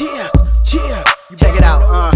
[0.00, 0.28] yeah,
[0.72, 1.04] yeah.
[1.36, 2.12] Check it out, uh.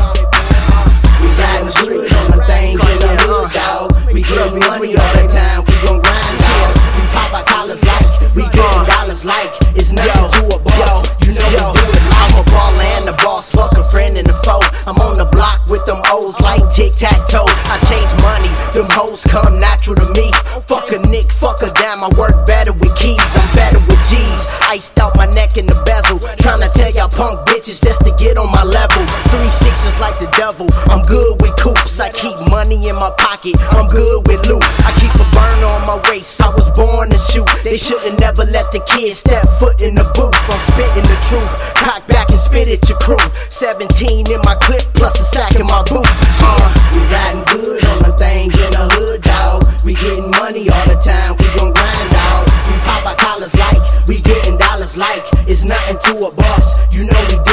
[1.21, 3.93] We riding good on the things in the hood, dawg.
[4.15, 6.73] We getting money all the time, we gon' grind, dawg.
[6.97, 9.51] We pop our collars like, we getting dollars like.
[9.77, 12.17] It's nothing to a boss, you know we do it like.
[12.17, 14.65] I'm a baller and the boss, fuck a friend and a foe.
[14.87, 17.45] I'm on the block with them O's like tic tac toe.
[17.45, 20.33] I chase money, them hoes come natural to me.
[20.65, 24.41] Fuck a nick, fuck a dime, I work better with keys, I'm better with G's.
[24.69, 28.39] Iced out my neck in the bezel, tryna tell y'all punk bitches just to get
[28.39, 29.03] on my level.
[29.31, 31.99] Three sixes like the devil, I'm good with coops.
[32.01, 34.63] I keep money in my pocket, I'm good with loot.
[34.87, 37.49] I keep a burner on my waist, I was born to shoot.
[37.65, 40.35] They should've never let the kids step foot in the booth.
[40.47, 43.21] I'm spitting the truth, cock back and spit at your crew.
[43.51, 46.07] 17 in my clip, plus a sack in my boot.
[46.43, 49.67] Uh, we riding good on the things in the hood, dawg.
[49.85, 52.47] We getting money all the time, we gon' grind, dawg.
[52.71, 55.23] We pop our collars like, we getting dollars like.
[55.51, 57.46] It's nothing to a boss, you know we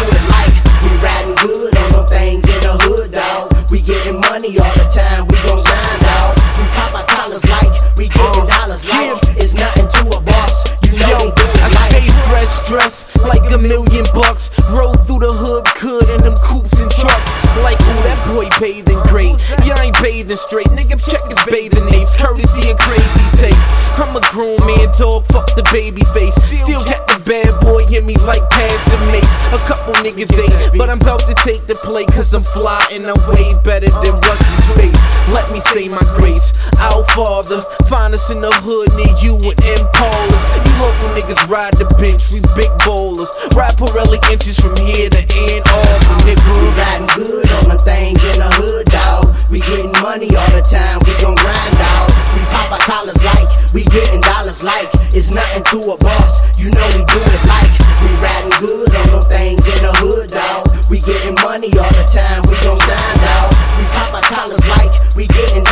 [14.23, 14.49] bucks.
[15.05, 17.27] Through the hood, could in them coops and trucks.
[17.61, 19.35] Like, ooh, that boy bathing great.
[19.67, 20.67] Yeah, I ain't bathing straight.
[20.73, 22.15] Nigga, check his bathing names.
[22.15, 23.67] Courtesy of crazy taste.
[23.99, 25.27] I'm a grown man, dog.
[25.29, 26.33] Fuck the baby face.
[26.49, 29.33] Still got the bad boy in me like past the mace.
[29.53, 32.05] A couple niggas ain't, but I'm about to take the play.
[32.05, 35.01] Cause I'm fly and I'm way better than his face.
[35.29, 36.53] Let me say my grace.
[36.79, 40.12] Our Father, find us in the hood near you with Impalas.
[41.23, 43.31] Niggas ride the bench, we big bowlers.
[43.55, 46.75] Ride Pirelli inches from here to Ann Arbor, We nigga.
[46.75, 49.31] riding good on the things in the hood, dawg.
[49.47, 52.11] We getting money all the time, we gon' grind, dawg.
[52.35, 54.91] We pop our collars like, we getting dollars like.
[55.15, 57.71] It's nothing to a boss, you know we do it like.
[58.03, 60.67] We riding good on the things in the hood, dawg.
[60.91, 63.47] We getting money all the time, we gon' grind, dawg.
[63.79, 65.62] We pop our collars like, we getting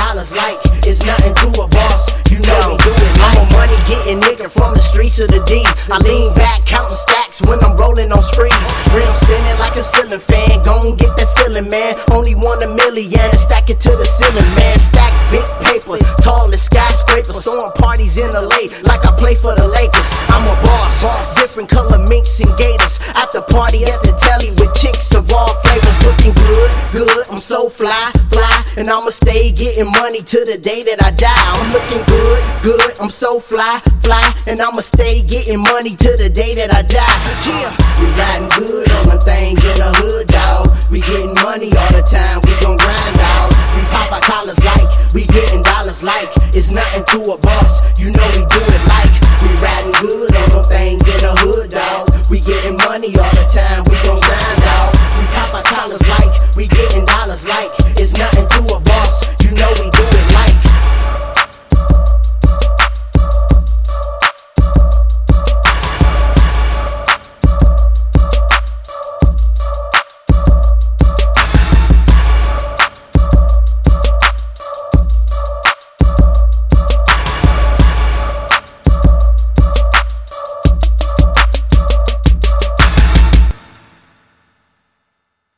[4.16, 5.64] money nigga from the streets of the D.
[5.92, 8.54] I lean back, counting stacks when I'm rolling on sprees.
[8.94, 11.96] Rim spinning like a ceiling fan, gon' get that feeling, man.
[12.12, 14.80] Only one a million stack it to the ceiling, man.
[14.80, 17.40] Stack big paper, tall as skyscrapers.
[17.44, 20.10] Throwing parties in LA like I play for the Lakers.
[20.28, 23.00] I'm a boss, different color minks and gators.
[23.16, 25.91] At the party at the telly with chicks of all flavors.
[26.12, 27.24] Looking good, good.
[27.32, 28.52] I'm so fly, fly.
[28.76, 31.32] And I'ma stay getting money to the day that I die.
[31.32, 33.00] I'm looking good, good.
[33.00, 34.20] I'm so fly, fly.
[34.46, 37.16] And I'ma stay getting money to the day that I die.
[37.48, 37.72] Yeah.
[37.96, 40.68] We riding good on the things in the hood, dawg.
[40.92, 43.48] We getting money all the time, we gon' grind, dawg.
[43.80, 44.84] We pop our collars like,
[45.16, 46.28] we getting dollars like.
[46.52, 49.16] It's nothing to a boss, you know we do it like.
[49.40, 52.12] We riding good on the things in the hood, dawg.
[52.28, 53.88] We getting money all the time,